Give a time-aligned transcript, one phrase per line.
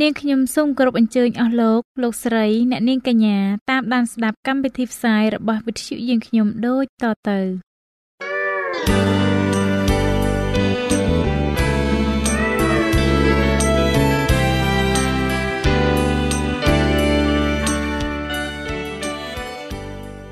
[0.00, 3.38] នាងខ្ញុំសូមគោរពអញ្ជើញអស់លោកលោកស្រីអ្នកនាងកញ្ញា
[3.70, 7.38] តាមដានស្ដាប់កម្មវិធីផ្សាយរបស់វិទ្យុយើងខ្ញុំដូចតទៅ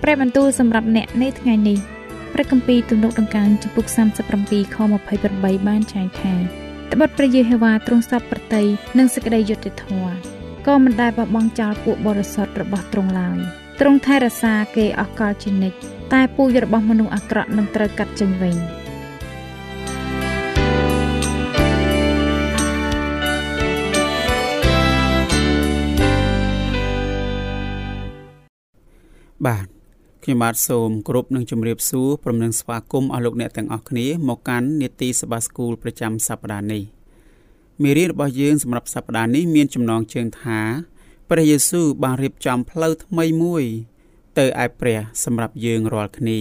[0.03, 1.79] ព្រះបន្ទូលសម្រាប់អ្នកនៅថ្ងៃនេះ
[2.35, 3.87] ព្រះគម្ពីរទំនុកដង្កើងចំពុក
[4.35, 4.77] 37ខ
[5.19, 6.35] 28បានចែងថា
[6.93, 8.67] ត្បិតព្រះយេហូវ៉ាទ្រង់សពប្រតិយ
[8.99, 10.15] និងសេចក្តីយុត្តិធម៌
[10.67, 13.39] ក៏មិនដែលបបង់ចោលពួកបរិសុទ្ធរបស់ទ្រង់ឡើយ
[13.81, 15.79] ទ្រង់ថែរក្សាគេអស់កលជានិច្ច
[16.13, 18.57] តែពូជរបស់មនុស្សអាក្រក់នឹងត្រូវកាត់ចេញវិញ
[29.47, 29.80] បាទ
[30.25, 36.83] ខ្ញុំបាទសូមគោរពនឹងជម្រាបសួរព្រមនឹងស្វាគមន៍អស់លោកអ្នកទាំងអស់គ្នាមកកាន់នេតិសភាស្គូលប្រចាំសប្តាហ៍នេះ
[37.83, 40.61] មេរៀនរបស់យើងសម្រាប់សប្តាហ៍នេះមានចំណងជើងថា
[41.31, 43.65] ព្រះយេស៊ូវបានរៀបចំផ្លូវថ្មីមួយ
[44.39, 46.41] ទៅឯព្រះសម្រាប់យើងរាល់គ្នា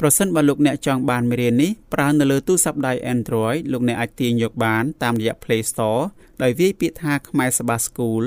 [0.00, 6.02] ប្រសិនបើលោកអ្នកចង់បានមេរៀននេះប្រើនៅលើទូរស័ព្ទដៃ Android លោកអ្នកអាចទាញយកបានតាមរយៈ Play Store
[6.42, 8.24] ដោយវាយពាក្យថាខ្មែរសបាស្គូល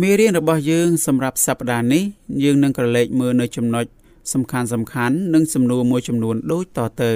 [0.00, 2.02] មេរៀនរបស់យើងសម្រាប់សប្តាហ៍នេះ
[2.42, 3.84] យើងនឹងក្រឡេកមើលនៅចំណុច
[4.32, 7.12] សំខាន់សំខាន់និងសំណួរមួយចំនួនដូចតទៅ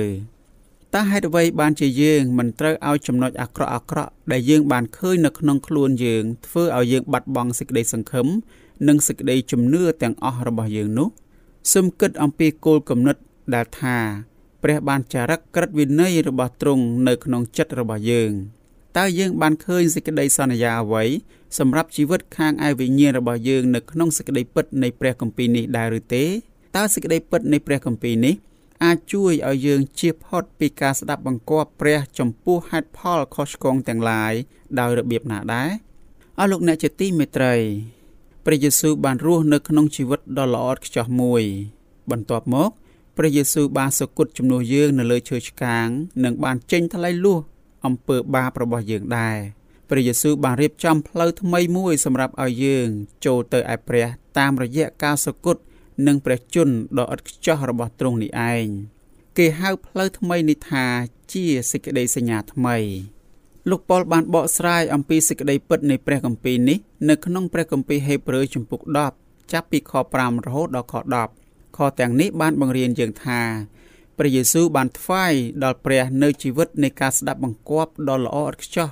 [0.95, 8.27] តើហេតុអ្វីបានជាយើងមិនត្រូវឲ្យចំណុចអាក្រក់អាក្រក់ដែលយើងបានឃើញនៅក្នុងខ្លួនយើងធ្វើឲ្យយើងបាត់បង់សេចក្តីសង្ឃឹម
[8.89, 11.09] និងសេចក្តីជំនឿទាំងអស់របស់យើងនោះ
[11.73, 13.17] សូមគិតអំពីគោលគំនិត
[13.55, 13.97] ដែលថា
[14.63, 18.33] ព្រះបានចារឹកក្រឹតវិន័យរបស់ទ្រង់នៅក្នុងចិត្តរបស់យើង
[18.99, 21.05] តើយើងបានឃើញសេចក្តីសន្យាអ្វី
[21.59, 26.25] សម្រាប់ជីវិតខាងឯវិញ្ញាណរបស់យើងនៅក្នុងសេចក្តីពិតនៃព្រះគម្ពីរនេះដែរឬទេ
[26.77, 28.35] តើសេចក្តីពិតនៃព្រះគម្ពីរនេះ
[28.85, 34.33] អាចជួយឲ្យយើងជៀសផុតពីការស្ដាប់បង្គាប់ព្រះចំពោះហេតុផលខុសឆ្គងទាំងឡាយ
[34.79, 35.71] ដោយរបៀបណាដែរ
[36.39, 37.55] អស់លោកអ្នកជាទីមេត្រី
[38.45, 41.43] ព្រះយេស៊ូវបានរស់នៅក្នុងជីវិតដ៏ល្អឥតខ្ចោះមួយ
[42.11, 42.71] បន្ទាប់មក
[43.17, 45.87] ព្រះយេស៊ូវបានសគត់ជំនួសយើងនៅលើឈើឆ្កាង
[46.25, 47.41] និងបានចេញថ្លៃលួស
[47.87, 49.39] អំពើបាបរបស់យើងដែរ
[49.91, 52.89] ព្រះយេស៊ូវបានរៀបចំផ្លូវថ្មីមួយសម្រាប់ឲ្យយើង
[53.25, 54.07] ចូលទៅឯព្រះ
[54.39, 55.61] តាមរយៈការសគត់
[56.07, 58.67] និងព្រះជន្មដ៏ឥតខ្ចោះរបស់ទ្រង់នេះឯង
[59.39, 60.87] គេហៅផ្លូវថ្មីនេះថា
[61.33, 62.77] ជាសេចក្តីសញ្ញាថ្មី
[63.71, 68.81] លោកប៉ុលបានបកស្រាយអំពីសេចក្តីពិតនៃព្រះគម្ពីរនេះនៅក្នុងព្រះគម្ពីរហេព្រើរជំពូក
[69.17, 70.95] 10ចាប់ពីខ5រហូតដល់ខ
[71.37, 73.41] 10ខទាំងនេះបានបង្រៀនយើងថា
[74.19, 78.89] ព្រះយេស៊ូវបានថ្វាយដល់ព្រះនៅជីវិតនៃការស្ដាប់បង្គាប់ដ៏ល្អឥតខ្ចោះ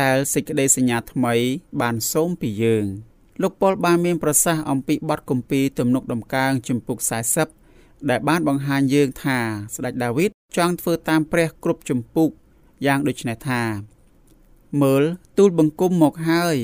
[0.00, 1.34] ដែលសេចក្តីសញ្ញាថ្មី
[1.80, 2.86] បានសូមពីយើង។
[3.42, 6.98] លោកប៉ុលបានមានប្រសាសន៍អំពីបទគម្ពីរទំនុកដំកើងជំពូក
[7.54, 9.38] 40ដែលបានបង្ហាញយើងថា
[9.74, 12.30] ស្ដេចដាវីតចង់ធ្វើតាមព្រះគ្រប់ជំពូក
[12.86, 13.62] យ៉ាងដូចនេះថា
[14.82, 15.02] មើល
[15.38, 16.56] ទូលបង្គំមកហើយ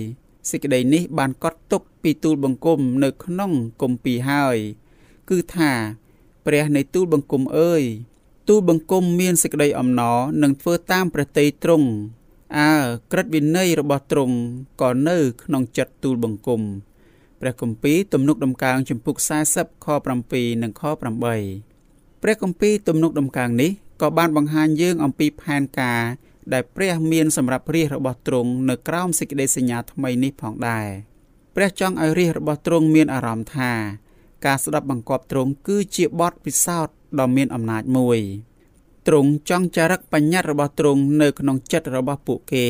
[0.51, 3.53] សេចក្តីនេះបានកត់ទុកពីទូលបង្គំនៅក្នុង
[3.83, 4.57] គម្ពីរហើយ
[5.31, 5.73] គឺថា
[6.47, 7.83] ព្រះនៃទូលបង្គំអើយ
[8.49, 11.89] ទូលបង្គំមានសេចក្តីអំណរនឹងធ្វើតាមព្រះតីទ្រង់
[12.59, 12.75] អើ
[13.13, 14.37] ក្រឹតវិន័យរបស់ទ្រង់
[14.83, 16.63] ក៏នៅក្នុងចិត្តទូលបង្គំ
[17.41, 19.17] ព្រះគម្ពីរទំនុកដំកើងចំពុក
[19.51, 19.87] 40ខ
[20.25, 23.71] 7និងខ8ព្រះគម្ពីរទំនុកដំកើងនេះ
[24.03, 26.03] ក៏បានបង្ហាញយើងអំពីផែនការ
[26.53, 30.89] ដែលព្រះមានសម្រាប់រាជរបស់ទ្រង់នៅក្រោមសេចក្តីសញ្ញាថ្មីនេះផងដែរ
[31.57, 33.73] ព្រះចង់ឲ្យរាជរបស់ទ្រង់មានអារម្មណ៍ថា
[34.47, 38.19] ការស្ដាប់បង្គាប់ទ្រង់គឺជាបទពិសោធន៍ដ៏មានអំណាចមួយ
[39.07, 42.67] ទ្រង់ចង់ចារឹកបញ្ញត្តិរបស់ទ្រង់នៅក្នុងចិត្តរបស់ពួកគេ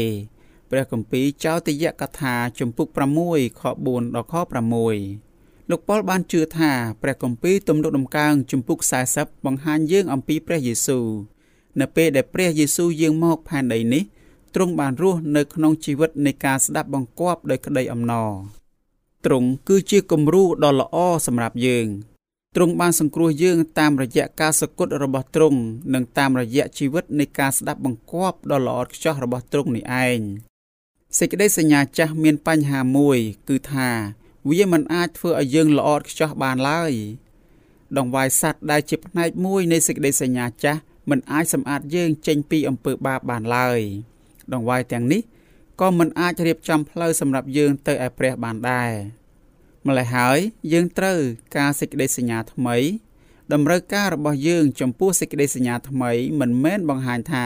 [0.70, 2.88] ព្រះគម្ពីរចោទយកថាជំពូក
[3.24, 6.70] 6ខ4ដល់ខ6លោកប៉ុលបានជឿថា
[7.02, 8.78] ព្រះគម្ពីរទំនុកដំកើងជំពូក
[9.12, 11.06] 40បង្ហាញយើងអំពីព្រះយេស៊ូវ
[11.80, 14.02] នៅពេលដែលព្រះយេស៊ូវយាងមកផែនដីនេះ
[14.54, 18.30] ទ្រង់បានរស់នៅក្នុងជីវិតនៃការស្ដាប់បង្គាប់ដោយក្តីអំណរ
[19.24, 20.96] ទ្រង់គឺជាគំរូដ៏ល្អ
[21.26, 21.86] សម្រាប់យើង
[22.56, 25.58] ទ្រង់បានសង្គ្រោះយើងតាមរយៈការសគត់របស់ទ្រង់
[25.94, 30.18] និងតាមរយៈជីវិតនៃការស្ដាប់បង្គាប់ដ៏ល្អឥតខ្ចោះរបស់ទ្រង់នេះឯង
[31.18, 33.18] សេចក្តីសញ្ញាចាស់មានបញ្ហាមួយ
[33.48, 33.90] គឺថា
[34.50, 36.92] វាមិនអាចធ្វើឲ្យយើងល្អឥតខ្ចោះបានឡើយ
[37.98, 43.80] ដងវាយសัตว์ដែលជាផ្នែកមួយនៃសេចក្តីសញ្ញាចាស់មិនអាចសម្អាតយើងចេញពីអំពើបាបបានឡើយ
[44.52, 45.22] ដងវាយទាំងនេះ
[45.80, 48.92] ក៏មិនអាចរៀបចំផ្លូវសម្រាប់យើងទៅឯព្រះបានដែរ
[49.86, 50.38] ម្ល៉េះហើយ
[50.72, 51.18] យើងត្រូវ
[51.56, 52.76] ការសេចក្តីសញ្ញាថ្មី
[53.52, 57.44] តម្រូវការរបស់យើងចំពោះសេចក្តីសញ្ញាថ្មីមិនមែនបង្ហាញថា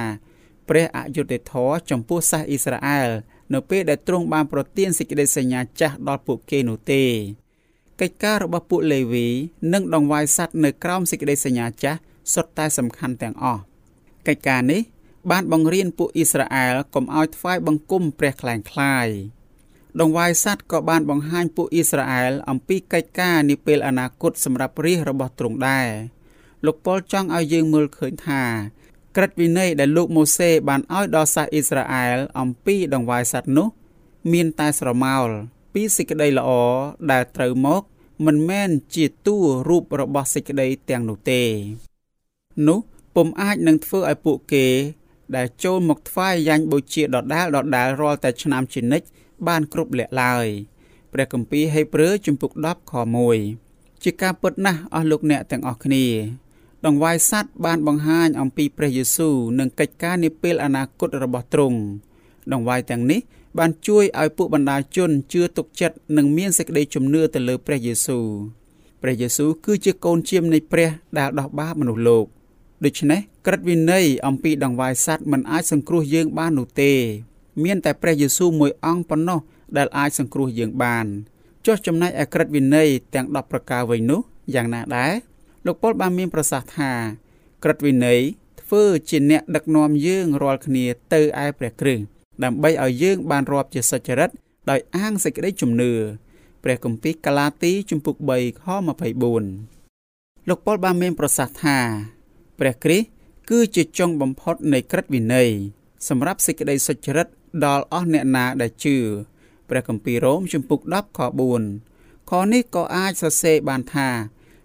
[0.68, 3.10] ព្រះអយុត្តិធម៌ចំពោះសាសអ៊ីស្រាអែល
[3.54, 7.04] នៅពេលដែលទ្រង់បានប្រទានសេចក្តីសញ្ញាចាស់ដល់ពួកគេនោះទេ
[8.00, 9.26] កិច្ចការរបស់ពួកលេវី
[9.72, 11.98] និងដង្វាយសัตว์នៅក្រោមសេចក្តីសញ្ញាចាស់
[12.34, 13.62] សុទ្ធតែសំខាន់ទាំងអស់
[14.26, 14.82] កិច្ចការនេះ
[15.30, 19.08] បានបង្រៀនពួកអ៊ីស្រាអែលកុំឲ្យថ្វាយបង្គំព្រះខ្លែងខ្លាយ
[19.99, 25.87] ដង្វាយសัตว์ក៏បានបង្ហាញពួកអ៊ីស្រាអែលអំពីកិច្ចការនាពេលអនាគតសម្រាប់រាជរបស់ទ្រង់ដែរ
[26.65, 28.43] លោកប៉ុលចង់ឲ្យយើងមើលឃើញថា
[29.15, 33.67] ក្រឹតវិន័យដែលលោកម៉ូសេបានឲ្យដល់សាសអ៊ីស្រាអែលអំពីដង្វាយសัตว์នោះ
[34.31, 35.29] មានតែស្រមោល
[35.73, 36.49] ពីសេចក្តីល្អ
[37.11, 37.83] ដែលត្រូវមក
[38.25, 39.37] មិនមែនជាតួ
[39.69, 41.41] រូបរបស់សេចក្តីទាំងនោះទេ
[42.67, 42.79] នោះ
[43.15, 44.65] ពុំអាចនឹងធ្វើឲ្យពួកគេ
[45.35, 49.07] ដែលចូលមកថ្វាយយ៉ាញ់បូជាដដាលដដាលរាល់តែឆ្នាំជានិច្ច
[49.47, 50.47] បានគ្រប់លក្ខឡើយ
[51.13, 52.93] ព្រះគម្ពីរហេព្រើរជំពូក10ខ
[53.47, 56.05] 1ជាការពិតណាស់អស់លោកអ្នកទាំងអស់គ្នា
[56.85, 61.79] ដង្វាយសัตว์បានបង្ហាញអំពីព្រះយេស៊ូវនិងកិច្ចការនាពេលអនាគតរបស់ទ្រង់
[62.51, 63.19] ដង្វាយទាំងនេះ
[63.57, 68.25] បានជួយឲ្យពួកបណ្ដាជនជឿទុកចិត្តនិងមានសេចក្តីជំនឿទៅលើព្រះយេស៊ូវ
[69.01, 72.25] ព្រះយេស៊ូវគឺជាកូនជាមនៃព្រះដែលដោះបាបមនុស្សលោក
[72.85, 76.91] ដូច្នេះក្រឹតវិន័យអំពីដង្វាយសัตว์មិនអាចសង្គ្រោះយើងបាននោះទេ
[77.64, 79.40] មានតែព្រះយេស៊ូវមួយអង្គប៉ុណ្ណោះ
[79.76, 81.06] ដែលអាចសង្គ្រោះយើងបាន
[81.66, 84.20] ចុះចំណែកឯក្រឹតវិន័យទាំង10ប្រការវិញនោះ
[84.54, 85.12] យ៉ាងណាដែរ
[85.66, 86.92] លោកប៉ុលបានមានប្រសាសន៍ថា
[87.62, 88.20] ក្រឹតវិន័យ
[88.62, 92.04] ធ្វើជាអ្នកដឹកនាំយើងរាល់គ្នាទៅឯព្រះគ្រិស្ត
[92.44, 94.30] ដើម្បីឲ្យយើងបានរាប់ជាសុចរិត
[94.70, 95.92] ដោយអាងសេចក្តីជំនឿ
[96.62, 98.64] ព្រះគម្ពីរកាឡាទីជំពូក3ខ
[99.36, 101.78] 24លោកប៉ុលបានមានប្រសាសន៍ថា
[102.58, 103.06] ព្រះគ្រីស្ទ
[103.50, 105.48] គឺជាចុងបំផុតនៃក្រឹតវិន័យ
[106.08, 107.28] សម្រាប់សេចក្តីសុចរិត
[107.64, 108.96] ដល់អស់អ្នកណាដែលជឿ
[109.68, 111.20] ព្រះគម្ពីររ៉ូមជំពូក10ខ
[111.74, 114.08] 4ខនេះក៏អាចសរសេរបានថា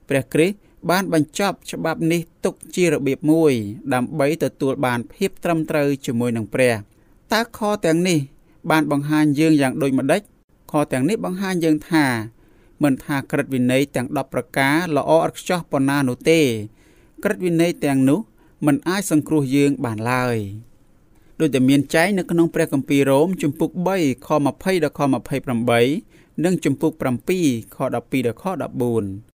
[0.09, 0.57] ព្រះគ្រីស្ទ
[0.89, 3.53] បានបញ្ចប់ច្បាប់នេះទុកជារបៀបមួយ
[3.93, 6.73] ដើម្បីទទួលបានភាពត្រឹមត្រូវជាមួយនឹងព្រះ
[7.33, 8.19] តើខទាំងនេះ
[8.71, 10.21] បានបង្ហាញយើងយ៉ាងដូចម្ដេច
[10.71, 12.05] ខទាំងនេះបង្ហាញយើងថា
[12.83, 16.41] មិនថាក្រឹតវិន័យទាំង10ប្រការល្អឥតខ្ចោះប៉ុណ្ណានោះទេ
[17.23, 18.19] ក្រឹតវិន័យទាំងនោះ
[18.65, 20.37] មិនអាចសង្គ្រោះយើងបានឡើយ
[21.41, 25.01] ដោយតែមានចែងនៅក្នុងព្រះគម្ពីររ៉ូមជំពូក3ខ20ដល់ខ
[25.71, 26.91] 28និងជំពូក
[27.33, 28.05] 7ខ12ដល់
[28.41, 29.31] ខ14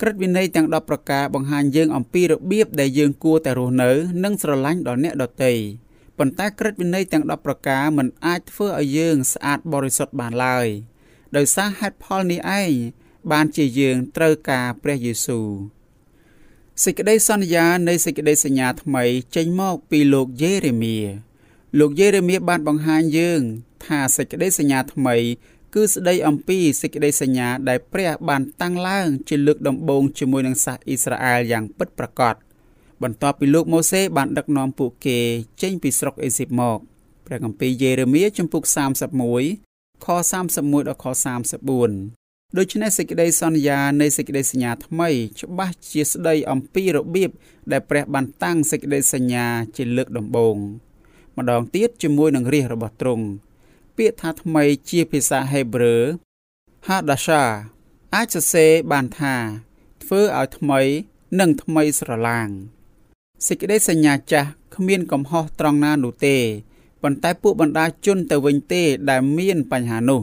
[0.00, 3.90] ក្រឹតវិន័យទាំង10ប្រការបង្ហាញយើងអំពីរបៀបដែលយើងគួរតែរស់នៅ
[4.24, 5.52] និងស្រឡាញ់ដល់អ្នកដទៃ
[6.18, 10.66] ប៉ុន្តែក្រឹតវិន័យទាំង10ប្រការមិនអាចធ្វើឲ្យយើងស្អាតបរិសុទ្ធបានឡើយ
[11.36, 12.72] ដោយសារហេតុផលនេះឯង
[13.32, 15.48] បានជាយើងត្រូវការព្រះយេស៊ូវ
[16.84, 19.04] សេចក្តីសន្យានៃសេចក្តីសញ្ញាថ្មី
[19.36, 20.98] ចេញមកពីលោកយេរេមៀ
[21.78, 23.40] លោកយេរេមៀបានបង្ហាញយើង
[23.84, 25.16] ថាសេចក្តីសញ្ញាថ្មី
[25.74, 32.34] គឺស្ដីអំពីសេចក្តីសញ្ញាដែលព្រះបានតាំងឡើង ជាលើកដំបូងជាមួយនឹងសាសអ៊ីស្រាអែលយ៉ាងពិតប្រាកដ
[33.02, 35.18] បន្ទាប់ពីលោកម៉ូសេបានដឹកនាំពួកគេ
[35.62, 36.78] ចេញពីស្រុកអេស៊ីបមក
[37.26, 38.62] ព្រះគម្ពីរយេរេមៀជំពូក
[39.34, 40.06] 31ខ
[40.42, 41.06] 31ដល់ខ
[41.80, 45.08] 34ដូច្នេះសេចក្តីសន្យានៃសេចក្តីសញ្ញាថ្មី
[45.40, 47.30] ច្បាស់ជាស្ដីអំពីរបៀប
[47.72, 49.46] ដែលព្រះបានតាំងសេចក្តីសញ្ញា
[49.76, 50.58] ជាលើកដំបូង
[51.38, 53.26] ម្ដងទៀតជាមួយនឹងរាជរបស់ទ្រង់
[53.96, 55.96] ពាក្យថាថ្មីជាភាសាហេប្រឺ
[56.88, 57.42] Hadasha
[58.14, 59.34] អាចសរសេរបានថា
[60.02, 60.80] ធ្វើឲ្យថ្មី
[61.40, 62.48] និងថ្មីស្រឡាង
[63.46, 66.36] សេចក្តីសញ្ញាចាស់គ្មានកំហុសត្រង់ណានោះទេ
[67.02, 70.22] ប៉ុន្តែពួកបណ្ដាជនទៅវិញទេដែលមានបញ្ហានោះ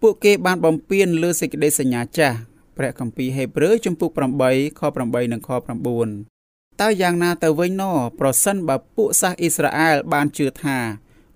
[0.00, 2.36] ពួកគេបានបំពេញលើសេចក្តីសញ្ញាចាស់
[2.76, 4.10] ព្រះគម្ពីរហេព្រើរជំពូក
[4.44, 6.35] 8ខ8និងខ9
[6.80, 7.82] តើយ៉ាងណាទៅវិញណ
[8.20, 10.78] ប្រសិនបើពួកសាសអ៊ីស្រាអែលបានជឿថា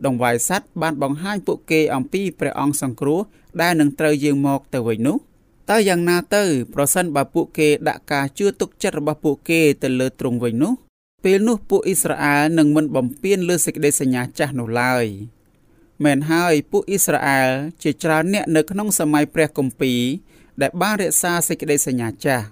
[0.04, 3.20] ដង្វាយសัตว์បានបង្ហាញពួកគេអំពីព្រះអង្គសង្គ្រោះ
[3.60, 5.16] ដែលនឹងត្រូវយាងមកទៅវិញនោះ
[5.70, 6.44] តើយ៉ាងណាទៅ
[6.74, 10.72] ប្រសិនបើពួកគេដាក់ការជឿទុកចិត្តរបស់ពួកគេទៅលើទ្រង់វិញនោះ
[11.24, 15.06] ពេលនោះពួកអ៊ីស្រាអែលនឹងមិនបំពេញលើសេចក្តីសញ្ញាចាស់នោះឡើយ។
[16.04, 17.50] មែនហើយពួកអ៊ីស្រាអែល
[17.82, 20.00] ជាច្រើនអ្នកនៅក្នុងសម័យព្រះគម្ពីរ
[20.60, 22.44] ដែលបានរក្សាសេចក្តីសញ្ញាចាស់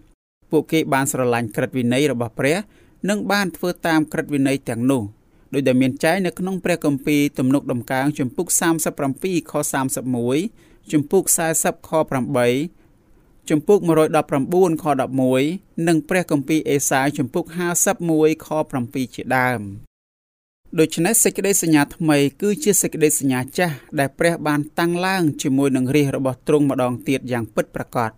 [0.51, 2.57] ពួកគេបានស្រឡាញ់ក្រឹតវិន័យរបស់ព្រះ
[3.09, 5.03] និងបានធ្វើតាមក្រឹតវិន័យទាំងនោះ
[5.55, 8.47] ដោយដែលមានចែងនៅក្នុងព្រះគម្ពីរទំនុកដំកើងជំពូក
[9.01, 9.53] 37ខ
[10.23, 11.25] 31ជំពូក
[11.57, 11.91] 40ខ
[12.71, 13.79] 8ជំពូក
[14.31, 14.85] 119ខ
[15.35, 17.45] 11និងព្រះគម្ពីរអេសាយជំពូក
[17.95, 18.49] 51ខ
[18.83, 19.61] 7ជាដើម
[20.79, 28.11] ដូច្នេះសេចក្តីសញ្ញាថ្មីគឺជាសេចក្តីសញ្ញាចាស់ដែលព្រះបានតាំងឡើងជាមួយនឹងរាជរបស់ទ្រង់ម្ដងទៀតយ៉ាងពិតប្រាកដ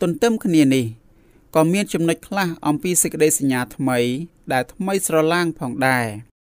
[0.00, 0.84] ទន្ទឹមគ្នានេះ
[1.54, 3.98] ក៏មានចំណុចខ្លះអំពីសេចក្តីសញ្ញាថ្មី
[4.52, 6.06] ដែលថ្មីស្រឡាងផងដែរ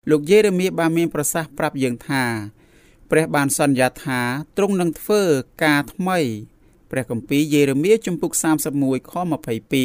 [0.10, 2.24] លោកយេរេមៀបានមានប្រសាសន៍ប្រាប់យើងថា
[3.12, 4.20] ព្រះបានសន្យាថា
[4.58, 5.22] ទ្រង់នឹងធ្វើ
[5.64, 6.20] ការថ្មី
[6.92, 8.32] ព្រះគម្ពីរយេរេមៀជំពូក
[8.74, 9.14] 31ខ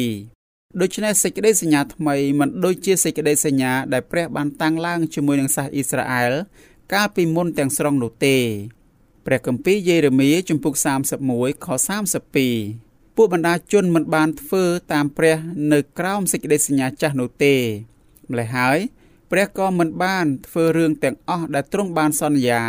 [0.05, 6.31] 22ដូច្នេះសេចក្តីសញ្ញាថ្មីមិនដូចជាសេចក្តីសញ្ញាដែលព្រះបានតាំងឡើងជាមួយនឹងសាសអ៊ីស្រាអែល
[6.93, 8.37] កាលពីមុនទាំងស្រុងនោះទេ
[9.25, 10.73] ព្រះគម្ពីរយេរេមៀជំពូក
[11.19, 11.67] 31ខ
[12.27, 12.86] 32
[13.17, 15.37] ពួកបណ្ដាជនមិនបានធ្វើតាមព្រះ
[15.73, 17.55] នៅក្រោមសេចក្តីសញ្ញាចាស់នោះទេ
[18.31, 18.79] ម្ល៉េះហើយ
[19.31, 22.61] ព្រះក៏មិនបានធ្វើរឿងទាំងអស់ដែលទ្រង់បានសន្យា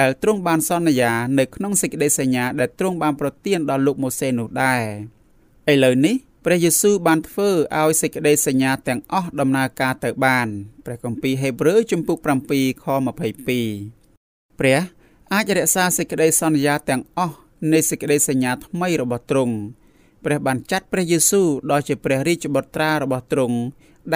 [0.00, 4.82] ដែលទ្រង់បានសន្យា នៅក្នុងសេចក្តីសញ្ញាដែលទ្រង់បានប្រទានដល់លោកម៉ូសេនោះដែរ
[5.72, 10.48] ឥឡូវនេះព្រះយេស៊ូវបានធ្វើឲ្យសេចក្តីសញ្ញាទាំងអស់ដំណើរការទៅបាន
[10.84, 12.18] ព្រះគម្ពីរហេព្រើរជំពូក
[12.50, 12.86] 7ខ
[13.56, 14.80] 22ព្រះ
[15.32, 17.36] អាចរក្សាសេចក្តីសន្យាទាំងអស់
[17.72, 19.54] នៃសេចក្តីសញ្ញាថ្មីរបស់ទ្រង់
[20.24, 23.58] ព្រះបានចាត់ព្រះយេស៊ូវដ៏ជាព្រះរាជបុត្រារបស់ទ្រង់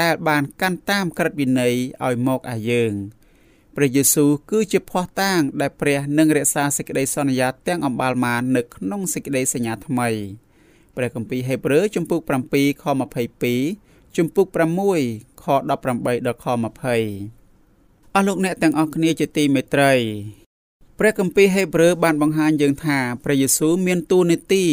[0.00, 2.92] ដែលបានកាន់តាមក្រឹតវិន័យឲ្យមកឲ្យយើង
[3.76, 10.08] ព្រះយេស៊ូវគឺជាភ័ស្តុតាង ដែលព្រះនឹងរក្សាសេចក្តីសន្យាទាំងអំបាលមាននៅក្នុងសេចក្តីសញ្ញាថ្មី
[10.96, 12.20] ព្រះគម្ពីរហេព្រើរជំពូក
[12.52, 12.84] 7ខ
[13.50, 14.46] 22ជំពូក
[14.96, 19.92] 6ខ18ដល់ខ20អស់លោកអ្នកទាំងអស់គ្នាជាទីមេត្រី
[21.02, 24.64] ព្រះគម្ពីរហេព្រើរបានបង្ហាញយើងថាព្រះយេស៊ូវមានតួនាទី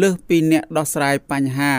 [0.00, 1.74] លើសពីអ្នកដោះស្រាយបញ្ហា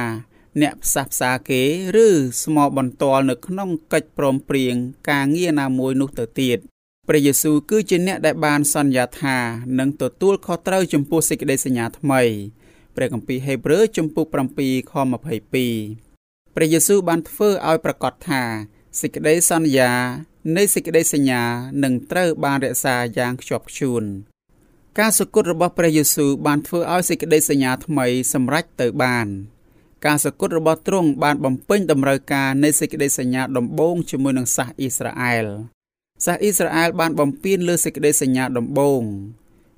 [0.62, 1.62] អ្នកផ្សះផ្សាគេ
[2.06, 2.08] ឬ
[2.44, 4.76] ស្មោបន្ទាល់នៅក្នុងកិច្ចព្រមព្រៀង
[5.10, 6.58] ការងារណាមួយនោះទៅទៀត
[7.08, 9.38] ព្រះយេស៊ូវគឺជាអ្នកដែលបានសន្យាថា
[9.80, 12.22] នឹងទទួលខុសត្រូវចំពោះសេចក្តីសញ្ញាថ្មី
[12.96, 14.26] ព្រះគម្ពីរហេព្រើរជំពូក
[14.60, 18.42] 7ខ22ព្រះយេស៊ូវបានធ្វើឲ្យប្រកាសថា
[19.00, 19.92] សេចក្តីសន្យា
[20.58, 21.42] នៃសេចក្តីសញ្ញា
[21.84, 24.04] នឹងត្រូវបានរក្សាយ៉ាងខ្ជាប់ខ្ជួន
[25.00, 29.28] ការសគត់របស់ព្រះយេស៊ូវបានធ្វើឲ្យសេចក្តីសញ្ញាថ្មីសម្រេចទៅបាន
[30.06, 35.46] ការសគត់របស់ទ្រង់បានបំពេញតម្រូវការនៃសេចក្តីសញ្ញាដំបូងជាមួយនឹងសាសអ៊ីស្រាអែល
[36.26, 39.04] សាសអ៊ីស្រាអែលបានបំពេញលើសេចក្តីសញ្ញាដំបូង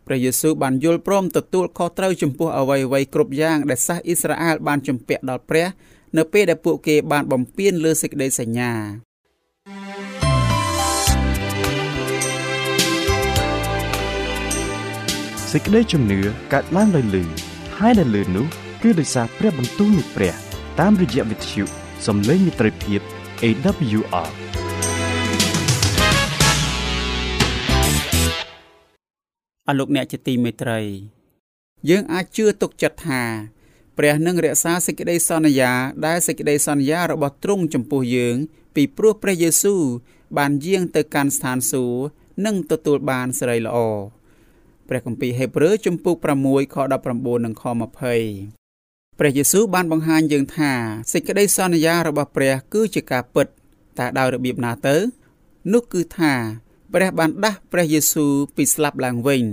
[0.07, 5.67] ព្រះយេស៊ូវបានយល់ព្រមទទួលខុសត្រូវចំពោះអ្វីៗគ្រប់យ៉ាងដែលសាសអ៊ីស្រាអែលបានជំពាក់ដល់ព្រះ
[6.17, 8.73] នៅពេលដែលពួកគេបានបំពេញលើសេចក្តីសញ្ញា
[15.57, 16.19] សេចក្តីជំនឿ
[16.53, 17.23] កើតឡើងដោយលឺ
[17.77, 18.47] ហើយដែលលឺនោះ
[18.83, 20.33] គឺដោយសារព្រះបន្ទូលនៃព្រះ
[20.79, 21.63] តាមរយៈវិទ្យុ
[22.07, 23.01] សំឡេងមិត្តភាព
[23.43, 24.31] AWR
[29.67, 30.81] អរលោកអ្នកជាទីមេត្រី
[31.89, 33.23] យើងអាចជឿទុកចិត្តថា
[33.97, 35.71] ព្រះនឹងរក្សាសេចក្តីសន្យា
[36.05, 38.35] ដែលសេចក្តីសន្យារបស់ទ្រង់ចំពោះយើង
[38.75, 39.83] ពីព្រោះព្រះយេស៊ូវ
[40.37, 41.99] បានយាងទៅកាន់ស្ថានសួគ៌
[42.45, 43.79] និងទទួលបានសេរីល្អ
[44.89, 46.15] ព្រះគម្ពីរហេព្រើរជំពូក
[46.45, 46.77] 6ខ
[47.11, 50.71] 19និងខ20ព្រះយេស៊ូវបានបង្ហាញយើងថា
[51.11, 53.47] សេចក្តីសន្យារបស់ព្រះគឺជាការពិត
[53.99, 54.95] តើដោយរបៀបណាទៅ
[55.73, 56.33] នោះគឺថា
[56.93, 59.43] ព្រះបានដាស់ព្រះយេស៊ូវពីស្លាប់ឡើងវិញ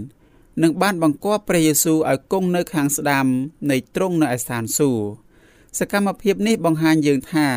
[0.63, 3.27] និងបានបង្គាប់ព្រះយេស៊ូវឲ្យគង់នៅខាងស្ដាំ
[3.71, 7.49] នៃទ្រង់នៅឯស្ថានសួគ៌សកម្មភាពនេះបង្ហាញយើងថា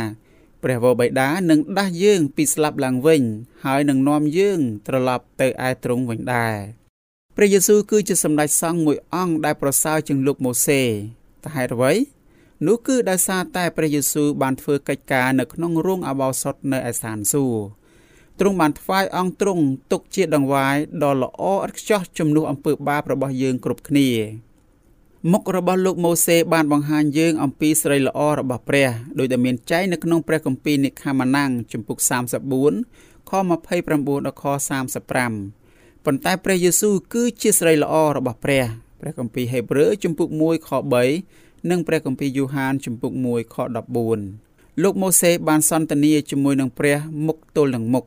[0.64, 3.22] ព្រះវរបិតានឹងដាស់យើងពីស្លាប់ឡើងវិញ
[3.66, 6.85] ហើយនឹងនាំយើងត្រឡប់ទៅឯទ្រង់វិញដែរ
[7.38, 10.82] ព្រះយេស៊ូវគឺជាសម្ដេចសង្ឃមួយអង្គដែលប្រសើរជាងលោកម៉ូសេ
[11.44, 11.94] តើហេតុអ្វី
[12.68, 17.66] នោះគឺដោយសារតែព្រះយេស៊ូវបានធ្វើកិច្ចការនៅក្នុងរោងអបោសុតនៅឯស្ថានសួគ៌
[18.40, 24.10] ទ្រង់បានថ្វាយអង្គទ្រង់ទុកជាដង្វាយដ៏ល្អឥតខ្ចោះជំនួសអំពើបាបរបស់យើងគ្រប់គ្នា
[25.32, 28.90] មុខរបស់លោកម៉ូសេបានបង្ហាញយើងអំពីស្រីល្អរបស់ព្រះ
[29.20, 31.98] ដោយដែលមានចែងនៅក្នុងព្រះគម្ពីរនិខាម៉ាណាំងជំពូក
[32.64, 33.32] 34ខ
[33.76, 34.46] 29ដល់ខ
[35.06, 35.65] 35
[36.06, 38.64] ប៉ុន្តែព្រះយេស៊ូវគឺជាស្រីល្អរបស់ព្រះ
[39.02, 40.70] ព្រះគម្ពីរហេព្រើរជំពូក1ខ
[41.20, 43.56] 3និងព្រះគម្ពីរយូហានជំពូក1ខ
[44.20, 48.06] 14លោកម៉ូសេបានសន្ទនាជាមួយនឹងព្រះមុខទល់នឹងមុខ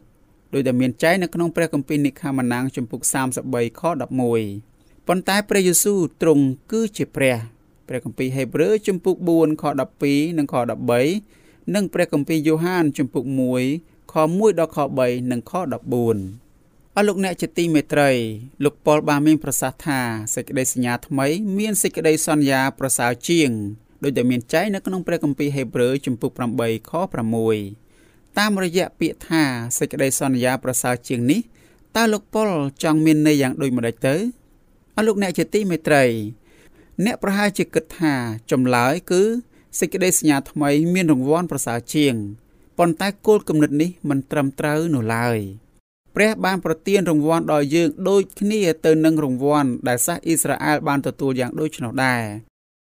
[0.53, 3.01] ដោយដែលមានចែងនៅក្នុងព្រះគម្ពីរនិខាម៉ាណាំងជំពូក
[3.41, 3.83] 33ខ
[4.45, 7.37] 11ប៉ុន្តែព្រះយេស៊ូវទ្រង់គឺជាព្រះ
[7.89, 9.65] ព្រះគម្ពីរហេព្រើរជំពូក4ខ
[10.01, 10.55] 12និងខ
[11.15, 13.25] 13និងព្រះគម្ពីរយូហានជំពូក
[13.69, 16.48] 1ខ1ដល់ខ3និងខ14
[17.01, 18.11] អស់លោកអ្នកជាទីមេត្រី
[18.65, 20.01] លោកប៉ុលបានមានប្រសាសន៍ថា
[20.35, 21.27] សេចក្តីសញ្ញាថ្មី
[21.59, 23.51] មានសេចក្តីសន្យាប្រសើរជាង
[24.03, 26.93] ដោយដែលមានចែងនៅក្នុងព្រះគម្ពីរហេព្រើរជំពូក8ខ
[27.67, 29.43] 6តាមរយៈពាក្យថា
[29.79, 31.41] សេចក្តីសន្យាប្រសើរជាងនេះ
[31.97, 32.51] តើលោកប៉ុល
[32.83, 34.15] ចង់មានន័យយ៉ាងដូចម្តេចទៅ
[34.97, 36.05] អស់លោកអ្នកជាទីមេត្រី
[37.05, 38.15] អ្នកប្រហែលជាគិតថា
[38.51, 39.23] ចម្លើយគឺ
[39.79, 42.15] សេចក្តីសញ្ញាថ្មី មានរង្វាន់ប្រសើរជាង
[42.79, 45.41] ប៉ុន្តែគោលគំនិតនេះមិនត្រឹមត្រូវនោះឡើយ។
[46.21, 52.23] ព្រះបានប្រទានរង្វាន់ដល់យើងដូចគ្នាទៅនឹងរង្វាន់ដែលសាសអ៊ីស្រាអែលបានទទួលយ៉ាងដូចនោះដែរ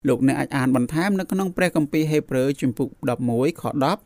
[0.08, 2.90] លោកអ្នកអាចអានបន្ថែមនៅក្នុងព្រះគម្ពីរហេព្រើរជំពូក
[3.26, 3.64] 11ខ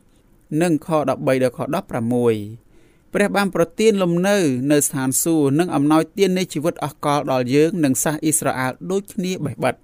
[0.08, 1.60] 10និងខ13ដល់ខ
[2.18, 4.36] 16ព្រះបានប្រទានលំនៅ
[4.72, 9.74] នៅស្ថានសួគ៌និងអំណោយទាននៃជីវិតអស់កលដល់យើងនិងសាសអ៊ីស្រាអែលដូចគ្នាបេះបិទ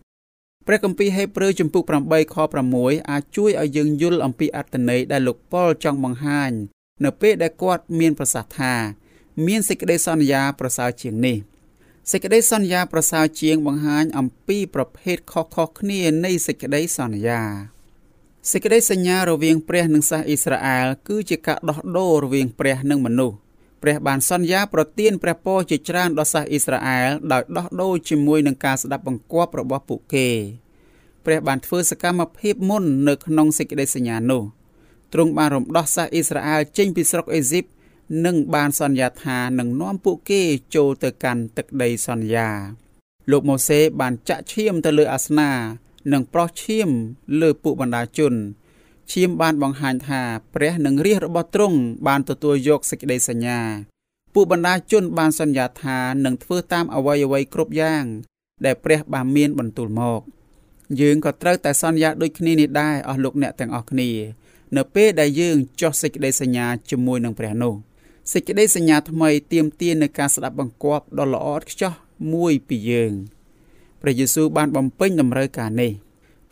[0.66, 2.36] ព្រះគម្ពីរហេព្រើរជំពូក8ខ
[2.72, 6.50] 6អាចជួយឲ្យយើងយល់អំពីអត្ថន័យដែលលោកប៉ុលចង់បង្ហាញ
[7.04, 8.74] នៅពេលដែលគាត់មានប្រសាសន៍ថា
[9.46, 11.36] មានសេចក្តីសន្យាប្រសើរជាងនេះ
[12.10, 17.40] សេចក្តីសន្យាប្រសើរជាងបង្ហាញអំពីប្រភេទខុសៗគ្នានៃសេចក្តីសន្យា
[18.50, 23.36] សេចក្តីសញ្ញារវាងព្រះនិងសាសអ៊ីស្រាអែលគឺជាការដោះដូររវាងព្រះនិងមនុស្ស
[23.82, 30.28] ព្រះបានសន្យាប្រទានព្រះពរជាច្រើនដល់សាសអ៊ីស្រាអែលដោយដោះដូរជាមួយនឹងការស្ដាប់បង្គាប់របស់ពួកគេ
[31.24, 34.42] ព្រះបានធ្វើសកម្មភាពមុននៅក្នុងសេចក្តីសញ្ញានោះ
[35.12, 37.64] ទ្រង់បានរំដោះសាសអ៊ីស្រាអែលចេញពីស្រុកអេស៊ីប
[38.24, 40.42] និងបានសន្យាថានឹងនាំពួកគេ
[40.74, 42.48] ចូលទៅកាន់ទឹកដីសន្យា
[43.30, 45.50] លោកម៉ូសេបានចាក់ឈាមទៅលើអាសនា
[46.12, 46.88] និងប្រោះឈាម
[47.40, 48.34] លើពួកបណ្ដាជន
[49.12, 50.22] ឈាមបានបង្ហាញថា
[50.54, 53.60] ព្រះនិងរាជរបស់ទ្រង់បានទទួលយកសេចក្តីសញ្ញា
[54.34, 58.04] ពួកបណ្ដាជនបានសន្យាថានឹងធ្វើតាមអ្វីអ្វីគ្រប់យ៉ាង
[58.64, 60.20] ដែលព្រះបានមានបន្ទូលមក
[61.00, 64.10] យើងក៏ត្រូវតែសន្យាដូចគ្នានេះដែរអស់លោកអ្នកទាំងអស់គ្នា
[64.76, 67.74] នៅពេលដែលយើងចុះសេចក្តីសញ្ញាជាមួយនឹងព្រះនោះ
[68.32, 71.92] សេចក្តីសញ្ញាថ្មីទាមទារនៅការស្ដាប់បង្គាប់ដ៏ល្អឥតខ្ចោះ
[72.32, 73.12] មួយពីយើង
[74.00, 75.92] ព្រះយេស៊ូវបានបំពេញតម្រូវការនេះ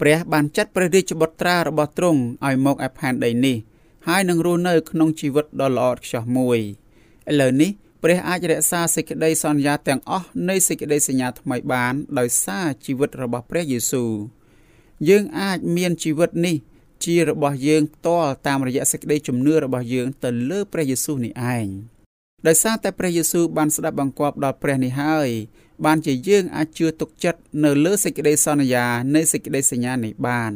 [0.00, 3.56] ព្រះបានចាត់ព្រះរាជបុត្រារបស់ទ្រង់ឲ្យមកឯផែនដីនេះ
[4.06, 6.58] ហើយនឹងរស់នៅក្នុងជីវិតដ៏ល្អឥតខ្ចោះមួយ
[7.30, 7.70] ឥឡូវនេះ
[8.02, 14.12] ព្រះអាចរក្សាសេចក្តីសន្យាទាំងអស់នៃសេចក្តីសញ្ញាថ្មីបាន ដោយសារជីវិតរបស់ព្រះយេស៊ូវ
[15.08, 16.56] យើងអាចមានជីវិតនេះ
[17.04, 21.66] ជារបស់យើងផ្ទាល់តាមរយៈសេចក្តីជំនឿរបស់យើងទៅលើព្រះយេស៊ូវនេះឯង
[22.46, 25.28] ដោយសារតែព្រះយេស៊ូវបានស្ដាប់បង្គាប់ដល់ព្រះនេះហើយ
[25.84, 30.52] បានជាយើងអាចជឿទុកចិត្តនៅលើសេចក្តីសន្យានៃសេចក្តីសញ្ញានេះបាន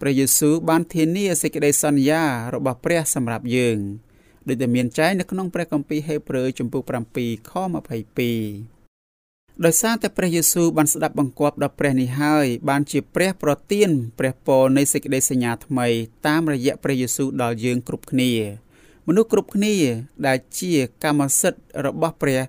[0.00, 2.22] ព្រះយេស៊ូវបានធានាសេចក្តីសន្យា
[2.54, 3.78] របស់ព្រះសម្រាប់យើង
[4.48, 6.82] ដូចដែលមានចែងនៅក្នុងព្រះគម្ពីរហេព្រើរជំពូក
[7.16, 7.52] 7ខ
[8.20, 8.81] 22
[9.64, 15.88] ដោយសារតែព្រះយេស៊ូវបានស្ដាប់បង្គាប់ដល់ព្រះនេះហើយបានជាព្រះប្រទានព្រះពរនៃសេចក្តីសញ្ញាថ្មី
[16.26, 18.30] តាមរយៈព្រះយេស៊ូវដល់យើងគ្រប់គ្នា
[19.06, 19.74] មនុស្សគ្រប់គ្នា
[20.26, 20.72] ដែលជា
[21.04, 22.40] កម្មសិទ្ធិរបស់ព្រះ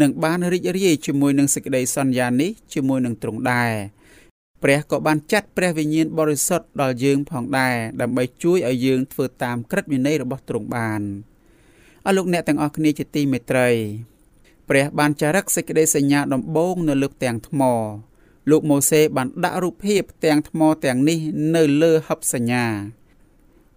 [0.00, 3.72] នឹងបានរីករាយជាមួយនឹងសេចក្តីសន្យានេះជាមួយនឹងទ្រង់ដែរ
[4.62, 11.02] ព្រះក៏បានចាត់ព្រះវិញ្ញាណបរិសុទ្ធដល់យើងផងដែរដើម្បីជួយឲ្យយើងធ្វើតាមក្រឹតវិន័យរបស់ទ្រង់បាន
[12.06, 13.68] អរលោកអ្នកទាំងអស់គ្នាជាទីមេត្រី
[14.70, 17.62] ព្រះបានចារឹកសេចក្តីសញ្ញាដំបូងនៅលើផ្ទាំងថ្ម
[18.50, 21.18] លោកម៉ូសេបានដាក់រូបភាពផ្ទាំងថ្មទាំងនេះ
[21.56, 22.66] នៅលើហឹបសញ្ញា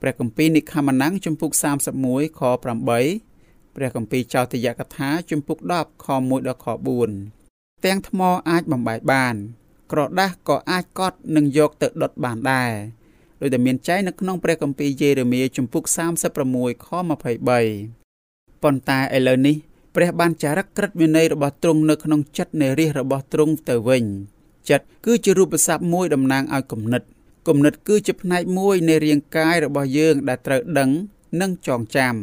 [0.01, 1.51] ព្រះគម្ពីរនិខមណាំងជំពូក
[1.99, 6.67] 31ខ8ព្រះគម្ពីរចោទយកថាជំពូក10ខ1ដល់ខ
[7.25, 9.35] 4ទាំងថ្មអាចបំបែកបាន
[9.91, 12.71] ក្រដាសក៏អាចកត់និងយកទៅដុតបានដែរ
[13.41, 15.83] ដោយតែមានចែងនៅក្នុងព្រះគម្ពីរយេរេមៀជំពូក
[16.39, 19.57] 36ខ23ប៉ុន្តែឥឡូវនេះ
[19.95, 24.03] ព្រះបានចារឹកក្រឹតវិន័យរបស់ទ្រង់នៅក្នុងចិត្តនៃរាជរបស់ទ្រង់ទៅវិញ
[24.69, 27.03] ចិត្តគឺជារូបស័ព្ទមួយតំណាងឲ្យគំនិត
[27.47, 30.89] គំនិតគឺជាផ្នែកមួយនៃរាងកាយរបស់យើងដែលត្រូវដឹង
[31.41, 32.15] និងចងចាំ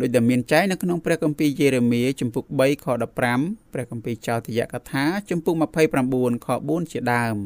[0.00, 2.86] ដោយដែលមានចែងនៅក្នុងព្រះគម្ពីរយេរេមៀជំពូក3ខ
[3.30, 5.54] 15ព្រះគម្ពីរចោទយកថាជំពូក
[6.04, 7.36] 29ខ4ជាដើម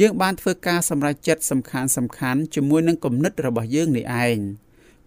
[0.00, 4.38] យើងបានធ្វើការសម្រេចចិត្តសំខាន់សំខាន់ជាមួយនឹងគំនិតរបស់យើងនេះឯង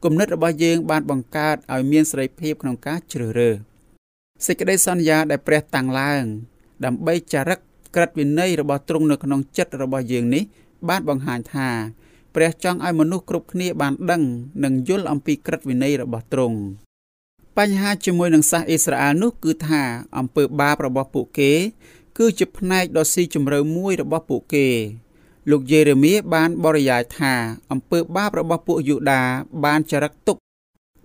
[0.03, 3.55] គំនិតរបស់យើងបានបង្កើតឲ្យមានសេរីភាពក្នុងការជ្រើសរើស
[4.45, 6.23] សេចក្តីសន្យាដែលព្រះតាំងឡើង
[6.85, 7.59] ដើម្បីចារឹក
[7.95, 10.43] ក្រិតវិន័យរបស់ទ្រង់នៅក្នុងចិត្តរបស់យើងនេះ
[10.89, 11.69] បានបង្ហាញថា
[12.35, 14.23] ព្រះចង់ឲ្យមនុស្សគ្រប់គ្នាបានដឹង
[14.63, 16.57] និងយល់អំពីក្រិតវិន័យរបស់ទ្រង់
[17.57, 19.81] បញ្ហាជាមួយនឹងសាសអ៊ីស្រាអែលនោះគឺថា
[20.17, 21.51] អំពើបាបរបស់ពួកគេ
[22.17, 24.67] គឺជាផ្នែកដ៏ស៊ីជម្រៅមួយរបស់ពួកគេ
[25.49, 27.33] លោកយេរេមៀបានបរិយាយថា
[27.71, 29.21] អំពើបាបរបស់ពួកយូដា
[29.65, 30.37] បានចរិតទុក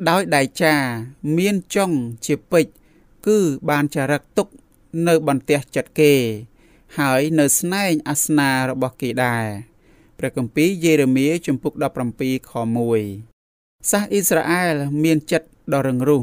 [0.09, 0.74] ដោយដៃចា
[1.37, 1.90] មានចុង
[2.26, 2.72] ជាពេជ្រ
[3.26, 3.38] គឺ
[3.70, 4.48] បានចរិតទុក
[5.09, 6.12] នៅបន្ទះចិត្តគេ
[6.98, 9.46] ហើយនៅស្នែងអាសនារបស់គេដែរ
[10.18, 11.72] ព្រះគម្ពីរយេរេមៀជំពូក
[12.12, 12.52] 17ខ
[13.20, 16.22] 1សាសអ៊ីស្រាអែលមានចិត្តដ៏រឹងរូស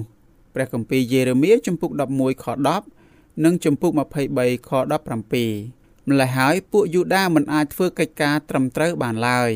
[0.53, 2.45] ព្រះគម្ពីរយេរេមៀជំពូក11ខ
[2.95, 3.91] 10និងជំពូក
[4.29, 4.71] 23ខ
[5.11, 5.80] 17
[6.11, 9.51] ម្ល៉េះហើយពួកយូដាមិនអាចធ្វើកិច្ចការត្រឹមត្រូវបានឡើយ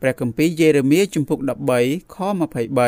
[0.00, 1.38] ព្រះគម្ពីរយេរេមៀជំពូក
[1.76, 2.16] 13ខ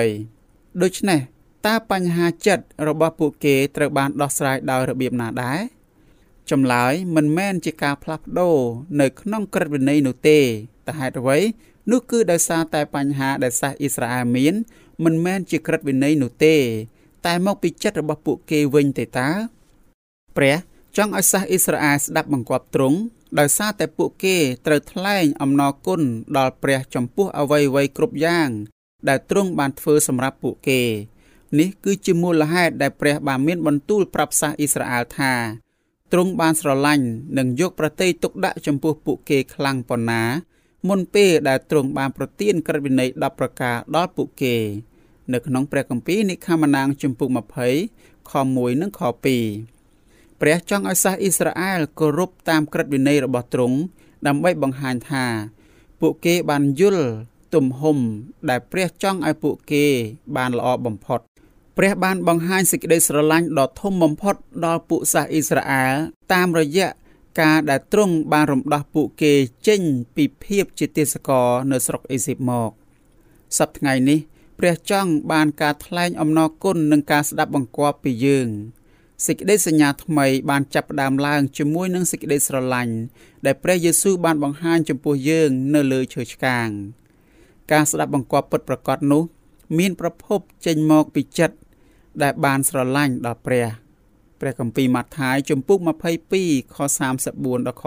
[0.05, 1.21] 23ដូច្នេះ
[1.67, 5.61] តើបញ្ហាចិត្តរបស់ពួកគេត្រូវបានដោះស្រាយដោយរបៀបណាដែរ
[6.51, 8.57] ចម្លើយមិនមែនជាការផ្លាស់ប្ដូរ
[9.01, 10.39] នៅក្នុងក្រឹតវិន័យនោះទេ
[10.87, 11.39] តែហេតុអ្វី
[11.91, 14.55] នោះគឺដោយសារតែបញ្ហាដែលសាសអ៊ីស្រាអែលមាន
[15.05, 16.57] មិនមែនជាក្រឹតវិន័យនោះទេ
[17.27, 19.29] តែមកពីចិត្តរបស់ពួកគេវិញទេតើ
[20.37, 20.57] ព្រះ
[20.97, 22.99] ចង់ឲ្យសាសអ៊ីស្រាអែលស្ដាប់បង្គាប់ទ្រង់
[23.39, 26.03] ដោយសារតែពួកគេត្រូវថ្លែងអំណរគុណ
[26.37, 28.51] ដល់ព្រះចំពោះអ្វីៗគ្រប់យ៉ាង
[29.09, 30.83] ដែលទ្រង់បានធ្វើសម្រាប់ពួកគេ
[31.59, 35.33] នេះគឺជាមូលហេតុដែលព្រះបានមានបន្ទូលប្រាប់សាសអ៊ីស្រាអែលថា
[36.13, 37.07] ទ្រង់បានស្រឡាញ់
[37.39, 40.23] និងយកប្រតិយទុកដាក់ចំពោះពួកគេខ្លាំងប៉ុណ្ណា
[40.89, 44.57] មុនពេលដែលទ្រង់បានប្រទានក្រឹតវិន័យ10ប្រការដល់ពួកគេ
[45.33, 47.29] នៅក្នុងព្រះគម្ពីរនិខាម៉ានាំងជំពូក
[47.79, 49.80] 20ខ1និងខ2
[50.41, 53.77] ព្រះចង់ឲ្យសាសអ៊ីស្រាអែលគោរពតាមក្រឹតវិន័យរបស់ទ្រង់
[54.27, 55.25] ដើម្បីបង្ហាញថា
[56.01, 57.07] ពួកគេបានយល់
[57.55, 57.99] ទំហំ
[58.49, 59.85] ដែលព្រះចង់ឲ្យពួកគេ
[60.37, 61.21] បានល្អបំផុត
[61.77, 65.95] ព្រះបានបង្ហាញសេចក្តីស្រឡាញ់ដ៏ធំបំផុតដល់ពួកសាសអ៊ីស្រាអែល
[66.33, 66.89] តាមរយៈ
[67.41, 69.33] ការដែលទ្រង់បានរំដោះពួកគេ
[69.69, 69.83] ចេញ
[70.17, 72.71] ពីភាពជាទេសករនៅស្រុកអេស៊ីបមក
[73.59, 74.19] សប្តាហ៍ថ្ងៃនេះ
[74.59, 78.49] ព្រះចង់បានការថ្លែងអំណរគុណនិងការស្ដាប់បង្គាប់ពីយើង
[79.27, 82.95] សេចក្តីសញ្ញាថ្មីបានចាប់ផ្ដើមឡើងជាមួយនឹងសេចក្តីស្រឡាញ់
[83.47, 86.69] ដែលព្រះយេស៊ូវបានបង្ហាញចំពោះយើងនៅលើឈើឆ្កាង
[87.73, 89.23] ការស្ដាប់បង្គាប់ពិតប្រាកដនោះ
[89.79, 91.57] មានប្រភពចេញមកពីចិត្ត
[92.23, 93.67] ដែលបានស្រឡាញ់ដល់ព្រះ
[94.41, 95.79] ព្រះគម្ពីរម៉ាថាយជំពូក
[96.27, 96.77] 22ខ
[97.17, 97.85] 34ដល់ខ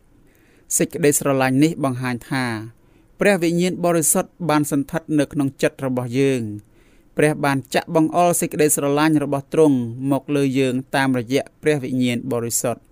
[0.00, 2.44] 40សេចក្តីស្រឡាញ់នេះបង្ហាញថា
[3.20, 6.42] ព្រះវិញ្ញាណបរិសុទ្ធបានសន្ធិដ្ឋនៅក្នុងចិត្តរបស់យើង
[7.18, 9.76] ព្រះបានចាក់បង្អល់សេចក្តីស្រឡាញ់របស់ទ្រង់
[10.12, 12.82] មកលើយើងតាមរយៈព្រះវិញ្ញាណបរិសុទ្ធ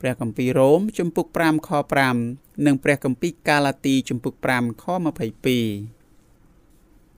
[0.00, 1.70] ព្រះគម្ពីររ៉ូមជំពូក5ខ
[2.18, 4.96] 5និងព្រះគម្ពីរកាឡាទីជំពូក5ខ22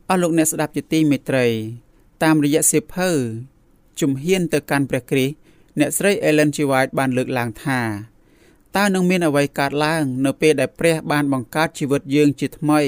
[0.09, 1.47] អស់លោកអ្នកស្ដាប់ជាទីមេត្រី
[2.23, 3.11] តាមរយៈសៀវភៅ
[4.01, 5.35] ជំហានទៅកាន់ព្រះគ្រីស្ទ
[5.79, 6.59] អ្នកស្រី Ellen G.
[6.71, 7.81] White បានលើកឡើងថា
[8.77, 12.81] តើនឹងមានអ្វីកើតឡើង នៅពេលដែលព្រះបានបង្កើតជីវិតយើងជាថ្មី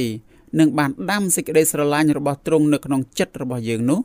[0.59, 3.99] និងបានដាំសេចក្តីស្រឡាញ់របស់ទ្រង់នៅក្នុងចិត្តរបស់យើងនោះ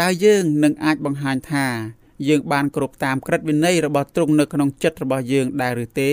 [0.00, 1.66] តើយើងនឹងអាចបង្ហាញថា
[2.28, 6.10] យើងបានគ្រប់តាមក្រឹតវិន័យរបស់ទ្រង់នៅក្នុងចិត្តរបស់យើងដែរឬទេ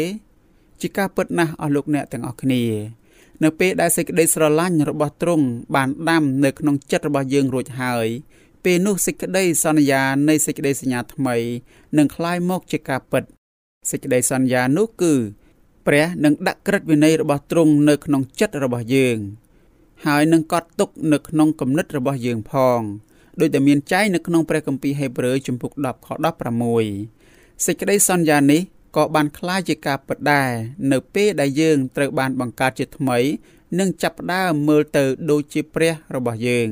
[0.81, 2.63] ជាការពិតណាស់អស់លោកអ្នកទាំងអស់គ្នា
[3.43, 8.07] នៅពេលដែលសេចក្តីស្រឡាញ់របស់ទ្រង់បានដាំនៅក្នុងចិត្តរបស់យើងរួចហើយ
[8.63, 11.35] ពេលនោះសេចក្តីសន្យានៃសេចក្តីសញ្ញាថ្មី
[11.97, 13.23] នឹងคล้ายមកជាការពិត
[13.91, 15.13] សេចក្តីសន្យានោះគឺ
[15.87, 19.17] ព្រះនឹងដាក់ក្រឹតវិន័យរបស់ទ្រង់នៅក្នុងចិត្តរបស់យើង
[20.04, 22.80] ហើយនឹងកត់ទុកនៅក្នុងគំនិតរបស់យើងផង
[23.40, 26.08] ដោយតែមានចែងនៅក្នុងព្រះគម្ពីរហេព្រើរជំពូក10ខ
[26.86, 28.60] 16សេចក្តីសន្យានេះ
[28.96, 30.50] ក៏បានក្លាយជាការពិតដែរ
[30.92, 33.18] នៅពេលដែលយើងត្រូវបានបង្កើតជាថ្មី
[33.78, 36.68] និងចាប់ផ្ដើមមើលទៅដូចជាព្រះរបស់យើង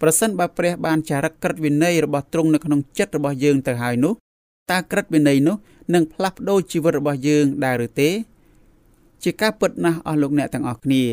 [0.00, 4.14] ប្រសិនបើព្រះបានចារឹកក្រឹតវិន័យរបស់ទ្រង់នៅក្នុងចិត្តរបស់យើងទៅហើយនោះ
[4.70, 5.56] តើក្រឹតវិន័យនោះ
[5.94, 8.10] នឹងផ្លាស់ប្ដូរជីវិតរបស់យើងដែរឬទេ
[9.22, 11.04] ជាការពិតណាស់អស់លោកអ្នកទាំងអស់គ្នា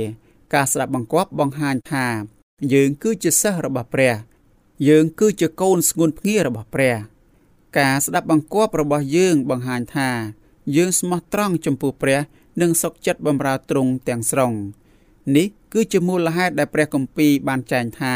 [0.54, 2.08] ការស្ដាប់បង្គាប់បង្ហាញថា
[2.74, 4.16] យើងគឺជាសិស្សរបស់ព្រះ
[4.90, 6.96] យើងគឺជាកូនស្ងួនភ្ងារបស់ព្រះ
[7.80, 10.10] ការស្ដាប់បង្គាប់របស់យើងបង្ហាញថា
[10.76, 12.20] យើងស្មោះត្រង់ចំពោះព្រះ
[12.62, 14.54] និងសុខចិត្តបម្រើទ្រង់ទាំងស្រុង
[15.38, 18.16] នេះគឺជាមូលហេតុដែលព្រះគម្ពីរបានចែងថា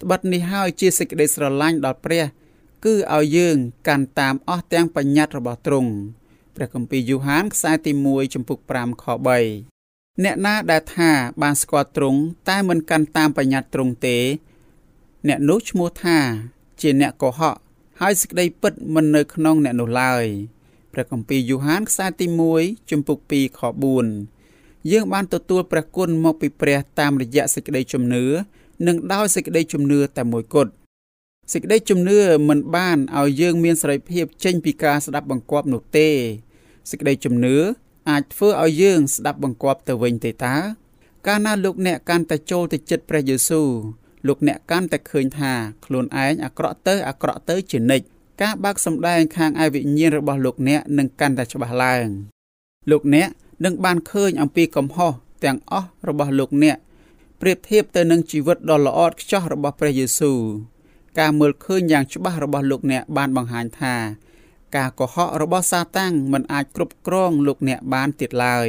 [0.00, 2.24] ត្បិតនេះហើយជាសេចក្តីស្រឡាញ់ដល់ព្រះ
[2.84, 3.56] គឺឲ្យយើង
[3.88, 5.92] កាន់តាមអស់ទាំងបញ្ញត្តិរបស់ទ្រង់
[6.56, 9.77] ព្រះគម្ពីរយូហានខ្សែទី1ចំពុក5ខ3
[10.24, 11.10] អ្នកណាដែលថា
[11.42, 14.18] បានស្គាល់ទ្រង់តែមិនកាន់តាមបញ្ញត្តិទ្រង់ទេ
[15.28, 16.18] អ្នកនោះឈ្មោះថា
[16.80, 17.56] ជាអ្នកកុហក
[18.00, 20.24] ហើយសេចក្តីពិតមិននៅក្នុងអ្នកនោះឡើយ
[20.92, 22.26] ព្រះគម្ពីរយូហានខ្សែទី
[22.58, 23.60] 1ជំពូក2ខ
[24.24, 28.24] 4យើងបានទទួលព្រះគុណមកពីព្រះតាមរយៈសេចក្តីជំនឿ
[28.86, 30.72] និងដោយសេចក្តីជំនឿតែមួយគត់
[31.52, 36.08] សេចក្តីជំនឿមិនបានឲ្យយើងមានសេរីភាពចេញពីការស្ដាប់បង្គាប់នោះទេ
[36.90, 37.56] សេចក្តីជំនឿ
[38.10, 40.54] អាចធ្វើឲ្យយើងស្ដាប់បង្គាប់ទៅវិញទេតា
[41.26, 43.68] កាលណាលោកអ្នកកាន់តែចូលទៅចិត្តព្រះយេស៊ូវ
[44.26, 45.52] លោកអ្នកកាន់តែឃើញថា
[45.84, 48.06] ខ្លួនឯងអាក្រក់ទៅអាក្រក់ទៅជានិច្ច
[48.42, 52.06] ការបើកសម្ដែងខាងឯវិញ្ញាណរបស់លោកអ្នកនឹងកាន់តែច្បាស់ឡើង
[52.90, 53.28] លោកអ្នក
[53.64, 55.12] នឹងបានឃើញអំពីកំហុស
[55.44, 56.76] ទាំងអស់របស់លោកអ្នក
[57.40, 60.40] ប្រៀបធៀបទៅនឹងជីវិតដ៏ល្អឥតខ្ចោះរបស់ព្រះយេស៊ូវ
[61.18, 63.94] ការមើលឃើញយ៉ាងច្បាស់របស់លោកអ្នកបានបង្ហាញថា
[64.76, 68.68] ការកុហករបស់សាតាំងមិនអាចគ្រប់គ្រងលោកអ្នកបានទៀតឡើយ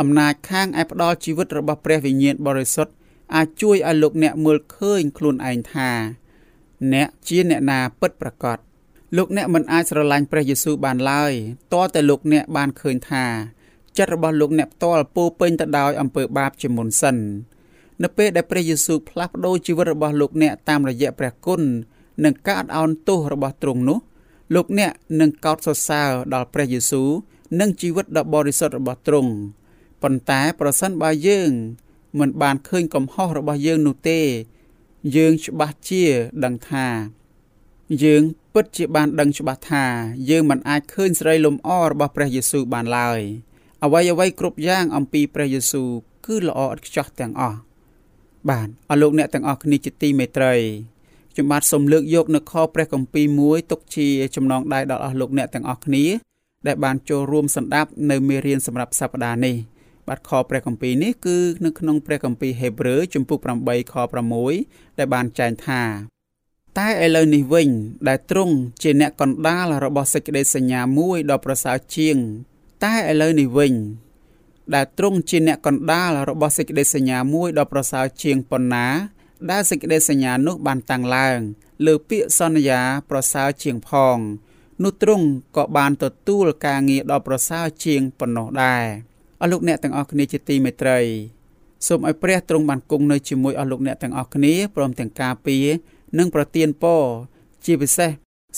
[0.00, 2.92] អំណាចខាងឯផ្ដាល់ជីវិតរបស់ព្រះវិញ្ញាណបរិសុទ្ធ
[3.34, 5.90] អាចជួយឲ្យលោកអ្នកមើលឃើញខ្លួនឯងថា
[6.92, 8.58] អ្នកជាអ្នកណាពិតប្រាកដ
[9.16, 11.32] លោកអ្នកមិនអាចស្រឡាញ់ព្រះយេស៊ូវបានឡើយ
[11.74, 13.26] តើតែលោកអ្នកបានឃើញថា
[13.98, 17.16] ចិត្តរបស់លោកអ្នកផ្ទាល់ពោពេញទៅដោយអំពើបាបជាមុនសិន
[18.02, 21.62] នៅពេលដែលព្រះយេស៊ូវផ្លាស់ប្ដូរជីវិតរបស់លោកអ្នកតាមរយៈព្រះគុណ
[22.24, 23.98] និងការអត់ឱនទោសរបស់ទ្រង់នោះ
[24.54, 27.08] លោកអ្នកនឹងកោតសរសើរដល់ព្រះយេស៊ូវ
[27.60, 29.32] និងជីវិតដ៏បរិសុទ្ធរបស់ទ្រង់
[30.02, 31.50] ប៉ុន្តែប្រសិនបើយើង
[32.18, 34.20] មិនបានឃើញកំហុសរបស់យើងនោះទេ
[35.16, 36.04] យើងច្បាស់ជា
[36.44, 36.86] ដឹងថា
[38.04, 38.22] យើង
[38.54, 39.84] ពិតជាបានដឹងច្បាស់ថា
[40.30, 43.20] យើងមិនអាចឃើញសេរីលំអរបស់ព្រះយេស៊ូវបានឡើយ
[43.84, 45.88] អ្វីអ្វីគ្រប់យ៉ាងអំពីព្រះយេស៊ូវ
[46.26, 47.58] គឺល្អឥតខ្ចោះទាំងអស់
[48.48, 50.54] បាទអស់លោកអ្នកទាំងអស់គ្នាជាទីមេត្រី
[51.34, 56.04] ខ្ញុំបាទសូមលើកយកនៅខព្រះគម្ពីរមួយទុកជាចំណងដៃដល់អស់លោកអ្នកទាំងអស់គ្នា
[56.66, 59.56] ដែលបានចូលរួមសម្ដាប់នៅមេរៀនសម្រាប់សប្តាហ៍នេះ
[60.08, 63.94] បាទខព្រះគម្ពីរនេះគឺនៅក្នុងព្រះគម្ពីរហេព្រើរជំពូក8ខ
[64.42, 65.82] 6ដែលបានចែងថា
[66.78, 67.68] តែឥឡូវនេះវិញ
[68.08, 72.16] ដែលទ្រង់ជាអ្នកកណ្ដាលរបស់សេចក្តីសញ្ញាមួយដ៏ប្រសើរជាង
[72.84, 73.72] តែឥឡូវនេះវិញ
[74.74, 78.86] ដែលទ្រង់ជាអ្នកកណ្ដាលរបស់សេចក្តីសញ្ញាមួយដ៏ប្រសើរជាងប៉ុណ្ណា
[79.50, 81.38] ដែលសេចក្តីសញ្ញានោះបានតាំងឡើង
[81.86, 84.18] លើពាក្យសន្យាប្រសើរជាងផង
[84.82, 85.26] នោះទ្រង់
[85.56, 88.84] ក៏បានទទួលការងារដ៏ប្រសើរជាងប៉ុណ្ណោះដែរ
[89.40, 91.00] អស់លោកអ្នកទាំងអស់គ្នាជាទីមេត្រី
[91.86, 95.66] សូមឲ្យព្រះទ្រង់បានគង់នៅជាមួយអស់លោកអ្នកទាំងអស់គ្នាព្រមទាំងការពារ
[96.18, 97.02] និងប្រទានពរ
[97.66, 98.10] ជាពិសេស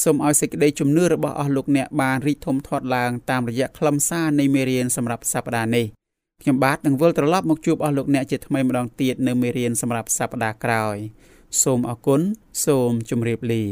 [0.02, 5.86] សូមឲ្យសេចក្តីជំនឿរបស់អស់លោកអ្នកបានរីកធំធាត់ឡើងតាមរយៈខ្លឹមសារនៃមេរៀនសម្រាប់សប្តាហ៍នេះ
[6.44, 10.96] ខ្ញុំបាទនឹងវិលត្រឡប់មកជួបអស់លោកអ្នកជាថ្មីម្ដងទៀតនៅមេរៀនសម្រាប់សប្តាហ៍ក្រោយ
[11.62, 12.20] សូមអរគុណ
[12.64, 13.64] សូមជម្រាបលា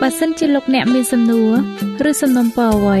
[0.00, 1.52] បើសិនជាលោកអ្នកមានសំណួរ
[2.10, 3.00] ឬសំណុំពរអ្វី